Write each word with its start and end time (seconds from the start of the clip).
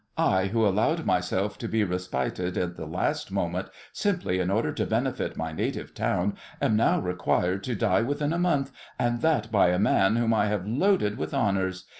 I, 0.17 0.45
who 0.47 0.65
allowed 0.65 1.05
myself 1.05 1.59
to 1.59 1.67
be 1.67 1.83
respited 1.83 2.57
at 2.57 2.75
the 2.75 2.87
last 2.87 3.31
moment, 3.31 3.69
simply 3.93 4.39
in 4.39 4.49
order 4.49 4.73
to 4.73 4.87
benefit 4.87 5.37
my 5.37 5.51
native 5.51 5.93
town, 5.93 6.35
am 6.59 6.75
now 6.75 6.99
required 6.99 7.63
to 7.65 7.75
die 7.75 8.01
within 8.01 8.33
a 8.33 8.39
month, 8.39 8.71
and 8.97 9.21
that 9.21 9.51
by 9.51 9.67
a 9.69 9.77
man 9.77 10.15
whom 10.15 10.33
I 10.33 10.47
have 10.47 10.65
loaded 10.65 11.19
with 11.19 11.35
honours! 11.35 11.85